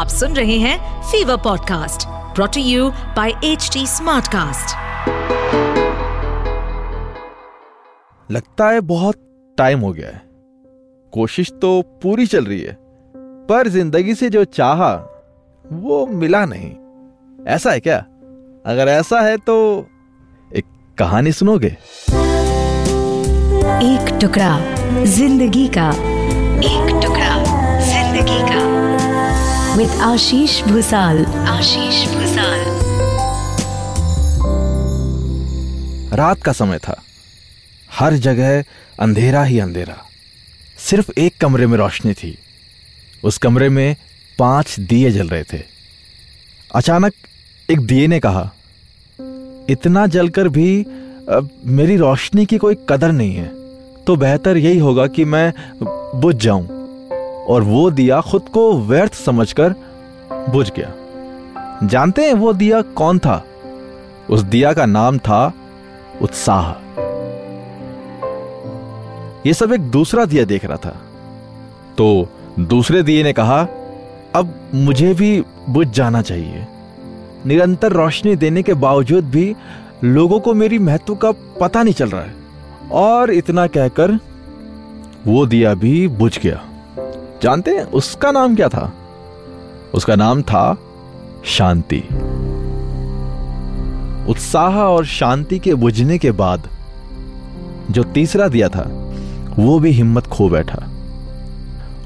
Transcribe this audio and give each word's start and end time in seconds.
आप 0.00 0.08
सुन 0.08 0.32
रहे 0.32 0.56
हैं 0.58 1.02
fever 1.02 1.36
podcast 1.36 2.06
brought to 2.34 2.60
you 2.60 2.90
by 2.90 3.30
H 3.44 3.70
Smartcast. 3.78 4.70
लगता 8.30 8.68
है 8.68 8.80
बहुत 8.80 9.16
टाइम 9.58 9.80
हो 9.80 9.92
गया 9.92 10.08
है। 10.08 10.22
कोशिश 11.12 11.52
तो 11.62 11.82
पूरी 12.02 12.26
चल 12.26 12.44
रही 12.44 12.60
है 12.60 12.76
पर 13.48 13.68
ज़िंदगी 13.68 14.14
से 14.14 14.30
जो 14.30 14.44
चाहा 14.44 14.92
वो 15.72 16.06
मिला 16.06 16.44
नहीं। 16.44 16.70
ऐसा 17.46 17.70
है 17.70 17.80
क्या? 17.80 17.98
अगर 18.66 18.88
ऐसा 18.88 19.20
है 19.20 19.36
तो 19.36 19.86
एक 20.56 20.64
कहानी 20.98 21.32
सुनोगे? 21.32 21.76
एक 23.82 24.18
टुकड़ा 24.20 24.60
ज़िंदगी 25.04 25.68
का 25.68 25.90
एक 26.60 27.00
टुकड़ा 27.04 27.19
विद 29.70 29.90
आशीष 29.90 30.62
भूसाल। 30.62 31.24
आशीष 31.26 32.08
भूसाल। 32.08 32.60
रात 36.14 36.42
का 36.42 36.52
समय 36.52 36.78
था। 36.78 37.02
हर 37.98 38.14
जगह 38.14 38.64
अंधेरा 39.00 39.44
ही 39.44 39.58
अंधेरा। 39.58 39.96
सिर्फ़ 40.78 41.10
एक 41.18 41.34
कमरे 41.40 41.66
में 41.66 41.78
रोशनी 41.78 42.12
थी। 42.12 42.38
उस 43.24 43.38
कमरे 43.38 43.68
में 43.68 43.96
पाँच 44.38 44.80
दिए 44.80 45.10
जल 45.10 45.28
रहे 45.28 45.42
थे। 45.42 45.62
अचानक 46.74 47.12
एक 47.70 47.80
दिए 47.80 48.06
ने 48.06 48.20
कहा 48.20 48.52
इतना 49.70 50.06
जलकर 50.06 50.48
भी 50.48 50.86
मेरी 51.66 51.96
रोशनी 51.96 52.46
की 52.46 52.58
कोई 52.58 52.76
कदर 52.88 53.12
नहीं 53.12 53.34
है। 53.34 53.48
तो 54.06 54.16
बेहतर 54.16 54.56
यही 54.56 54.78
होगा 54.78 55.06
कि 55.06 55.24
मैं 55.24 55.52
बुझ 56.20 56.36
जाऊँ। 56.36 56.79
और 57.48 57.62
वो 57.62 57.90
दिया 57.90 58.20
खुद 58.20 58.42
को 58.42 58.78
व्यर्थ 58.78 59.14
समझकर 59.14 59.74
बुझ 60.32 60.72
गया। 60.72 60.94
जानते 61.86 62.22
हैं 62.22 62.34
वो 62.34 62.52
दिया 62.52 62.82
कौन 62.82 63.18
था? 63.18 63.44
उस 64.30 64.40
दिया 64.40 64.72
का 64.72 64.86
नाम 64.86 65.18
था 65.18 65.52
उत्साह। 66.22 66.70
ये 69.46 69.54
सब 69.54 69.72
एक 69.72 69.80
दूसरा 69.80 70.24
दिया 70.24 70.44
देख 70.44 70.64
रहा 70.64 70.76
था। 70.76 70.96
तो 71.98 72.28
दूसरे 72.58 73.02
दिए 73.02 73.22
ने 73.22 73.32
कहा, 73.32 73.66
अब 74.34 74.54
मुझे 74.74 75.14
भी 75.14 75.44
बुझ 75.68 75.88
जाना 75.88 76.22
चाहिए। 76.22 76.66
निरंतर 77.46 77.92
रोशनी 77.92 78.36
देने 78.36 78.62
के 78.62 78.74
बावजूद 78.74 79.24
भी 79.24 79.56
लोगों 80.04 80.40
को 80.40 80.54
मेरी 80.54 80.78
महत्व 80.78 81.14
का 81.14 81.32
पता 81.32 81.82
नहीं 81.82 81.94
चल 81.94 82.08
रहा 82.08 82.22
है। 82.22 82.34
और 82.92 83.30
इतना 83.30 83.66
कहकर 83.66 84.12
वो 85.26 85.46
दिया 85.46 85.74
भी 85.74 86.08
बुझ 86.08 86.38
गया। 86.38 86.64
जानते 87.42 87.70
हैं 87.70 87.84
उसका 87.84 88.30
नाम 88.30 88.56
क्या 88.56 88.68
था? 88.68 88.92
उसका 89.94 90.16
नाम 90.16 90.42
था 90.42 90.78
शांति। 91.44 92.02
उत्साह 94.28 94.76
और 94.76 95.04
शांति 95.04 95.58
के 95.58 95.74
बुझने 95.74 96.18
के 96.18 96.30
बाद 96.30 96.68
जो 97.90 98.02
तीसरा 98.02 98.48
दिया 98.48 98.68
था, 98.68 99.12
वो 99.58 99.78
भी 99.78 99.90
हिम्मत 99.90 100.26
खो 100.26 100.48
बैठा 100.48 100.88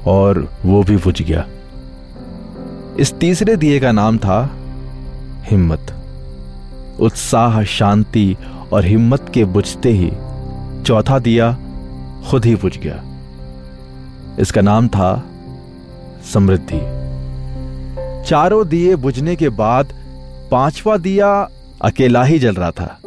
और 0.07 0.49
वो 0.65 0.83
भी 0.83 0.97
बुझ 0.97 1.21
गया। 1.21 1.47
इस 2.99 3.13
तीसरे 3.13 3.55
दिए 3.55 3.79
का 3.79 3.91
नाम 3.91 4.17
था 4.17 4.55
हिम्मत। 5.43 5.95
उत्साह, 6.99 7.63
शांति 7.63 8.37
और 8.73 8.85
हिम्मत 8.85 9.31
के 9.33 9.45
बुझते 9.45 9.89
ही 9.89 10.11
चौथा 10.83 11.19
दिया 11.19 11.57
खुद 12.29 12.45
ही 12.45 12.55
बुझ 12.55 12.77
गया। 12.77 13.03
इसका 14.39 14.61
नाम 14.61 14.87
था 14.87 15.23
समृद्धि। 16.33 16.79
चारों 18.29 18.67
दिए 18.67 18.95
बुझने 18.95 19.35
के 19.35 19.49
बाद 19.49 19.93
पांचवा 20.51 20.97
दिया 20.97 21.49
अकेला 21.81 22.23
ही 22.23 22.39
जल 22.39 22.53
रहा 22.53 22.71
था। 22.71 22.97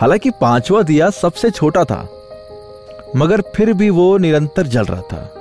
हालाँकि 0.00 0.30
पांचवा 0.30 0.82
दिया 0.82 1.10
सबसे 1.10 1.50
छोटा 1.50 1.84
था, 1.84 2.08
मगर 3.16 3.40
फिर 3.40 3.72
भी 3.72 3.90
वो 3.90 4.16
निरंतर 4.18 4.66
जल 4.66 4.84
रहा 4.84 5.02
था। 5.02 5.34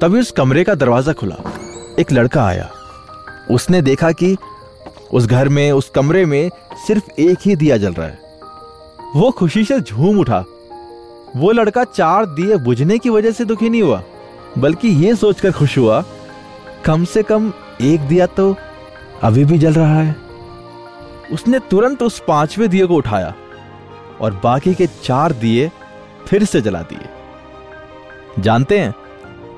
तभी 0.00 0.20
उस 0.20 0.30
कमरे 0.30 0.64
का 0.64 0.74
दरवाज़ा 0.74 1.12
खुला। 1.12 1.36
एक 1.98 2.12
लड़का 2.12 2.44
आया। 2.44 2.70
उसने 3.50 3.82
देखा 3.82 4.12
कि 4.12 4.36
उस 5.12 5.26
घर 5.26 5.48
में, 5.48 5.72
उस 5.72 5.90
कमरे 5.90 6.24
में 6.26 6.50
सिर्फ़ 6.86 7.20
एक 7.20 7.38
ही 7.46 7.56
दिया 7.56 7.76
जल 7.76 7.92
रहा 7.92 8.06
है। 8.06 8.18
वो 9.16 9.30
खुशी 9.30 9.64
से 9.64 9.80
झूम 9.80 10.18
उठा। 10.18 10.44
वो 11.36 11.50
लड़का 11.52 11.84
चार 11.84 12.26
दिए 12.26 12.56
बुझने 12.56 12.98
की 12.98 13.10
वजह 13.10 13.30
से 13.30 13.44
दुखी 13.44 13.70
नहीं 13.70 13.82
हुआ। 13.82 14.02
बल्कि 14.58 14.88
ये 14.88 15.14
सोचकर 15.14 15.52
खुश 15.52 15.78
हुआ, 15.78 16.04
कम 16.84 17.04
से 17.04 17.22
कम 17.22 17.52
एक 17.80 18.00
दिया 18.00 18.26
तो 18.26 18.54
अभी 19.22 19.44
भी 19.44 19.58
जल 19.58 19.72
रहा 19.72 20.00
है। 20.00 20.16
उसने 21.32 21.58
तुरंत 21.58 22.02
उस 22.02 22.22
पाँचवें 22.28 22.68
दिए 22.68 22.86
को 22.86 22.94
उठाया 22.94 23.34
और 24.20 24.40
बाकी 24.44 24.74
के 24.74 24.86
चार 24.86 25.32
दिए 25.32 25.70
फिर 26.26 26.44
से 26.44 26.60
जला 26.60 26.82
दिए। 26.82 28.42
जानते 28.42 28.78
हैं, 28.78 28.94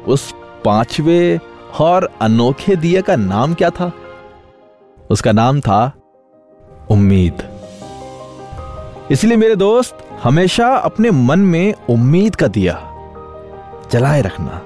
उस 0.06 0.32
पाँचवें 0.64 1.38
और 1.80 2.08
अनोखे 2.20 2.76
दिए 2.76 3.02
का 3.02 3.16
नाम 3.16 3.54
क्या 3.54 3.70
था? 3.70 3.92
उसका 5.10 5.32
नाम 5.32 5.60
था 5.60 5.92
उम्मीद। 6.90 7.42
इसलिए 9.10 9.36
मेरे 9.36 9.56
दोस्त, 9.56 9.98
हमेशा 10.22 10.68
अपने 10.68 11.10
मन 11.10 11.38
में 11.38 11.74
उम्मीद 11.90 12.36
का 12.36 12.46
दिया 12.46 12.80
जलाए 13.92 14.20
रखना। 14.22 14.60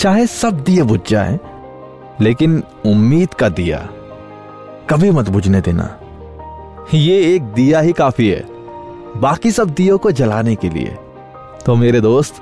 चाहे 0.00 0.26
सब 0.26 0.60
दिए 0.64 0.82
बुझ 0.82 1.00
जाए, 1.08 1.38
लेकिन 2.20 2.62
उम्मीद 2.86 3.34
का 3.34 3.48
दिया 3.48 3.78
कभी 4.90 5.10
मत 5.10 5.28
बुझने 5.28 5.60
देना। 5.60 5.88
ये 6.94 7.16
एक 7.34 7.42
दिया 7.54 7.80
ही 7.80 7.92
काफ़ी 7.92 8.28
है, 8.28 8.44
बाकी 9.16 9.50
सब 9.50 9.70
दियो 9.70 9.98
को 9.98 10.10
जलाने 10.10 10.54
के 10.54 10.68
लिए। 10.68 10.96
तो 11.66 11.74
मेरे 11.76 12.00
दोस्त, 12.00 12.40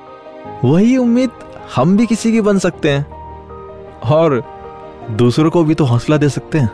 वही 0.64 0.96
उम्मीद 0.96 1.30
हम 1.74 1.96
भी 1.96 2.06
किसी 2.06 2.32
की 2.32 2.40
बन 2.40 2.58
सकते 2.58 2.90
हैं, 2.90 3.06
और 4.04 4.42
दूसरों 5.12 5.50
को 5.50 5.62
भी 5.64 5.74
तो 5.74 5.84
हौसला 5.84 6.16
दे 6.16 6.28
सकते 6.28 6.58
हैं। 6.58 6.70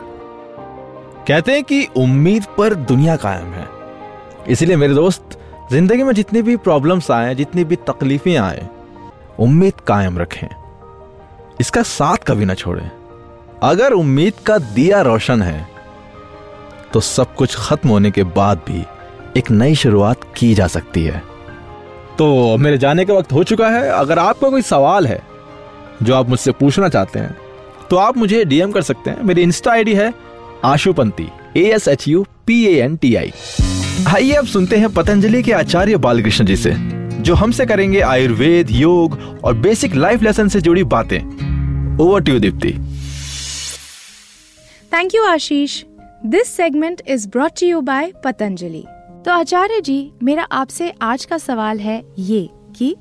कहते 1.27 1.51
हैं 1.51 1.63
कि 1.63 1.87
उम्मीद 1.97 2.45
पर 2.57 2.73
दुनिया 2.83 3.15
कायम 3.15 3.47
है। 3.47 3.67
इसलिए 4.49 4.75
मेरे 4.75 4.93
दोस्त, 4.93 5.39
ज़िंदगी 5.71 6.03
में 6.03 6.13
जितनी 6.13 6.41
भी 6.41 6.55
प्रॉब्लम्स 6.59 7.09
आए, 7.11 7.33
जितनी 7.35 7.63
भी 7.63 7.75
तकलीफें 7.87 8.35
आए, 8.37 8.67
उम्मीद 9.39 9.81
कायम 9.87 10.19
रखें। 10.19 10.47
इसका 11.61 11.81
साथ 11.83 12.25
कभी 12.27 12.45
ना 12.45 12.53
छोड़े। 12.53 12.89
अगर 13.63 13.93
उम्मीद 13.93 14.33
का 14.45 14.57
दिया 14.57 15.01
रोशन 15.01 15.41
है 15.41 15.67
तो 16.93 16.99
सब 17.01 17.33
कुछ 17.35 17.55
खत्म 17.59 17.89
होने 17.89 18.11
के 18.11 18.23
बाद 18.23 18.61
भी 18.67 18.83
एक 19.37 19.51
नई 19.51 19.75
शुरुआत 19.75 20.21
की 20.37 20.53
जा 20.53 20.67
सकती 20.67 21.03
है। 21.03 21.21
तो 22.17 22.57
मेरे 22.57 22.77
जाने 22.77 23.05
का 23.05 23.13
वक्त 23.13 23.31
हो 23.33 23.43
चुका 23.43 23.69
है। 23.69 23.89
अगर 23.89 24.19
आपका 24.19 24.49
कोई 24.49 24.61
सवाल 24.63 25.07
है, 25.07 25.21
जो 26.03 26.15
आप 26.15 26.29
मुझसे 26.29 26.51
पूछना 26.51 26.89
चाहते 26.89 27.19
हैं 27.19 27.35
तो 27.89 27.97
आप 27.97 28.17
मुझे 28.17 28.43
डीएम 28.45 28.71
कर 28.71 28.81
सकते 28.81 29.09
हैं। 29.09 29.23
मेरी 29.23 29.41
इंस्टा 29.41 29.71
आईडी 29.71 29.93
है 29.93 30.13
Ashupanti 30.65 31.29
A 31.57 31.63
S 31.73 31.87
H 31.87 32.07
U 32.07 32.25
P 32.47 32.63
A 32.65 32.79
N 32.81 32.95
T 32.97 33.15
I 33.15 33.33
आइए, 34.07 34.31
अब 34.31 34.45
सुनते 34.45 34.77
हैं 34.77 34.89
पतंजलि 34.93 35.43
के 35.43 35.51
आचार्य 35.53 35.97
बालकृष्ण 35.97 36.45
जी 36.45 36.55
से। 36.55 36.71
जो 37.17 37.35
हमसे 37.35 37.65
करेंगे 37.65 37.99
आयुर्वेद, 38.01 38.71
योग 38.71 39.17
और 39.43 39.53
बेसिक 39.57 39.95
लाइफ 39.95 40.23
लेसन 40.23 40.47
से 40.47 40.61
जुड़ी 40.61 40.83
बातें। 40.85 41.97
Over 41.99 42.23
to 42.23 42.39
Deepti 42.39 42.71
thank 44.91 45.15
you 45.15 45.23
Ashish 45.25 45.83
this 46.25 46.47
segment 46.47 47.01
is 47.07 47.27
brought 47.27 47.63
you 47.63 47.81
by 47.81 48.11
Patanjali 48.23 48.83
तो 49.25 49.31
आचार्य 49.31 49.79
जी, 49.81 50.11
मेरा 50.23 50.43
आपसे 50.43 50.93
आज 51.01 51.25
का 51.25 51.37
सवाल 51.37 51.79
है 51.79 52.03
ये 52.19 52.47
कि 52.77 52.95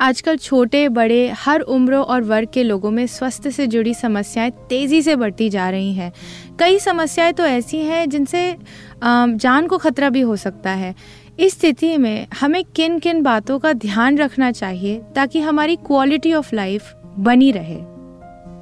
आजकल 0.00 0.36
छोटे, 0.36 0.88
बड़े, 0.88 1.28
हर 1.30 1.60
उम्र 1.60 1.94
और 1.94 2.22
वर्ग 2.22 2.48
के 2.54 2.62
लोगों 2.62 2.90
में 2.90 3.06
स्वास्थ्य 3.06 3.50
से 3.50 3.66
जुड़ी 3.66 3.92
समस्याएँ 3.94 4.50
तेज़ी 4.68 5.00
से 5.02 5.16
बढ़ती 5.16 5.48
जा 5.50 5.68
रही 5.70 5.92
हैं। 5.94 6.12
कई 6.60 6.78
समस्याएँ 6.78 7.32
तो 7.32 7.44
ऐसी 7.44 7.78
हैं 7.78 8.08
जिनसे 8.10 8.56
जान 9.04 9.66
को 9.66 9.78
खतरा 9.78 10.08
भी 10.10 10.20
हो 10.20 10.36
सकता 10.36 10.70
है। 10.70 10.94
इस 11.38 11.52
स्थिति 11.52 11.96
में 11.98 12.26
हमें 12.40 12.64
किन 12.64 12.98
किन 12.98 13.22
बातों 13.22 13.58
का 13.58 13.72
ध्यान 13.72 14.18
रखना 14.18 14.52
चाहिए 14.52 15.02
ताकि 15.14 15.40
हमारी 15.40 15.76
क्वालिटी 15.76 16.32
ऑफ़ 16.32 16.54
लाइफ 16.54 16.92
बनी 17.18 17.52
रहे। 17.52 17.76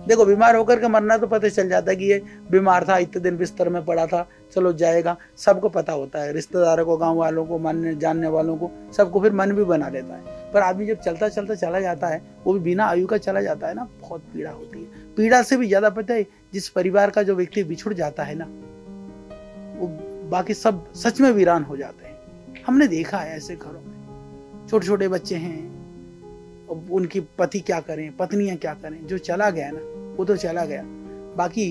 देखो, 0.08 0.24
बीमार 0.24 0.56
होकर 0.56 0.80
के 0.80 0.88
मरना 0.88 1.16
तो 1.16 1.26
पता 1.26 1.48
चल 1.48 1.68
जाता 1.68 1.90
है 1.90 1.96
कि 1.96 2.04
ये 2.04 2.22
बीमार 2.50 2.84
था, 2.88 2.98
इतने 2.98 3.22
दिन 3.22 3.36
बिस्तर 3.36 3.68
में 3.68 3.84
पड़ा 3.84 4.06
था, 4.06 4.28
चलो 4.52 4.72
जाएगा। 4.72 5.16
सबको 5.36 5.68
पता 5.68 5.92
होता 5.92 6.22
है, 6.22 6.32
रिश्तेदारों 6.32 6.84
को 6.86 6.96
गाँव 6.96 7.16
वालों 7.16 7.44
को 7.46 7.58
मानने 7.58 7.94
जानने 7.94 8.28
वालों 8.28 8.56
को, 8.56 8.70
सबको 8.96 9.20
फिर 9.20 9.32
मन 9.32 9.52
भी 9.52 9.64
बना 9.64 9.88
लेता 9.88 10.14
है। 10.14 10.52
पर 10.52 10.60
आदमी 10.60 10.86
जब 10.86 11.00
चलता 11.00 11.28
चलता 11.28 11.54
चला 11.54 11.80
जाता 11.80 12.06
है, 12.06 12.22
वो 12.44 12.52
भी 12.52 12.60
बिना 12.60 12.86
आयु 12.86 13.06
का 13.06 13.18
चला 13.18 13.40
जाता 13.40 13.68
है 13.68 13.74
ना, 13.74 13.88
बहुत 14.00 14.20
पीड़ा 14.20 14.50
होती 14.50 14.78
है। 14.78 15.14
पीड़ा 15.16 15.42
से 15.42 15.56
भी 15.56 15.66
ज़्यादा 15.66 15.90
पता 15.90 16.14
है, 16.14 16.26
जिस 16.52 16.68
परिवार 16.68 17.10
का 17.10 17.22
जो 17.22 17.34
व्यक्ति 17.34 17.64
बिछुड़ 17.64 17.94
जाता 17.94 18.22
है 18.22 18.34
ना, 18.34 18.44
वो 19.80 19.86
बाकी 20.30 20.54
सब 20.54 20.92
सच 20.94 21.20
में 21.20 21.30
वीरान 21.30 21.62
हो 21.62 21.76
जाते 21.76 22.06
हैं। 22.06 22.17
हमने 22.68 22.86
देखा 22.88 23.18
है 23.18 23.36
ऐसे 23.36 23.54
घरों 23.56 23.80
में। 23.80 24.66
छोटे 24.68 24.86
छोटे 24.86 25.08
बच्चे 25.08 25.36
हैं 25.36 26.68
उनकी 26.68 27.20
पति 27.38 27.60
क्या 27.60 27.78
करें, 27.80 28.10
पत्नियाँ 28.16 28.56
क्या 28.56 28.74
करें, 28.74 29.06
जो 29.06 29.18
चला 29.18 29.48
गया 29.50 29.70
ना, 29.70 29.80
वो 30.16 30.24
तो 30.24 30.36
चला 30.36 30.64
गया। 30.64 30.82
बाकी 31.36 31.64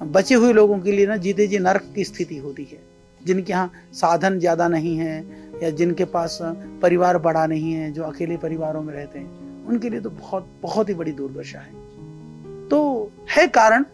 बचे 0.00 0.34
हुए 0.34 0.52
लोगों 0.52 0.78
के 0.78 0.92
लिए 0.92 1.06
ना 1.06 1.16
जीते 1.16 1.46
जी 1.46 1.58
नरक 1.58 1.90
की 1.94 2.04
स्थिति 2.04 2.36
होती 2.36 2.64
है। 2.64 2.78
जिनके 3.20 3.52
यहाँ 3.52 3.70
साधन 3.94 4.38
ज़्यादा 4.38 4.68
नहीं 4.68 4.96
है, 4.96 5.18
या 5.62 5.70
जिनके 5.72 6.04
पास 6.06 6.38
परिवार 6.82 7.18
बड़ा 7.18 7.46
नहीं 7.46 7.72
है, 7.72 7.90
जो 7.92 8.02
अकेले 8.02 8.36
परिवारों 8.36 8.82
में 8.82 8.94
रहते 8.94 9.18
हैं, 9.18 9.64
उनके 9.66 9.90
लिए 9.90 10.00
तो 10.00 10.10
बहुत 10.12 10.48
बहुत 10.62 10.88
ही 10.88 10.94
बड़ी 10.94 11.12
दुर्दशा 11.12 11.58
है। 11.58 12.68
तो 12.68 13.10
है 13.30 13.46
कारण, 13.48 13.84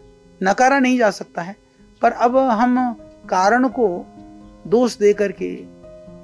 नकारा 0.41 0.79
नहीं 0.79 0.97
जा 0.97 1.09
सकता 1.11 1.41
है, 1.41 1.55
पर 2.01 2.11
अब 2.11 2.37
हम 2.37 2.93
कारण 3.29 3.67
को 3.69 3.87
दोष 4.67 4.97
दे 4.97 5.13
करके 5.13 5.53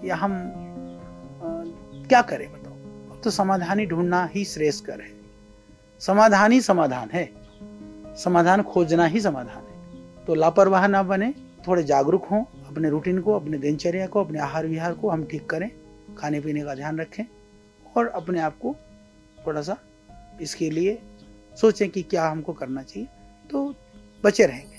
या 0.06 0.16
हम 0.16 0.34
आ, 0.34 1.64
क्या 2.08 2.22
करें 2.22 2.52
बताओ? 2.52 2.74
अब 3.12 3.22
तो 3.24 3.30
समाधान 3.30 3.80
ही 3.80 3.86
ढूंढना 3.86 4.26
ही 4.26 4.46
श्रेष्ठकर 4.46 5.02
है। 5.02 5.12
समाधान 6.00 6.52
ही 6.52 6.62
समाधान 6.62 7.10
है। 7.14 7.30
समाधान 8.16 8.62
खोजना 8.62 9.06
ही 9.06 9.22
समाधान 9.22 9.64
है। 9.64 10.26
तो 10.26 10.36
लापरवाह 10.36 10.88
ना 10.88 11.04
बने 11.04 11.34
थोड़े 11.68 11.84
जागरूक 11.84 12.26
हों 12.26 12.44
अपने 12.44 12.90
रूटीन 12.90 13.22
को 13.22 13.34
अपने 13.34 13.58
दिनचर्या 13.58 14.08
को 14.08 14.24
अपने 14.24 14.40
आहार 14.40 14.68
विहार 14.68 14.94
को 14.94 15.10
हम 15.10 15.26
ठीक 15.26 15.50
करें 15.50 15.72
खाने 16.18 16.40
पीने 16.40 16.62
का 16.62 16.76
ध्यान 16.76 17.00
रखें 17.00 17.24
और 17.98 18.08
अपने 18.08 18.40
आप 18.40 18.58
को 18.58 18.76
थोड़ा 19.48 19.62
सा 19.62 19.78
इसके 20.42 20.70
लिए 20.70 21.02
सोचें 21.62 21.90
कि 21.90 22.02
क्या 22.02 22.30
हमको 22.30 22.54
करना 22.54 22.84
चाहिए 22.84 23.08
तो 23.52 23.76
बचे 24.24 24.46
रहेंगे। 24.46 24.79